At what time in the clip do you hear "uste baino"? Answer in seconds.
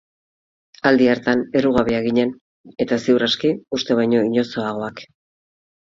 3.79-4.25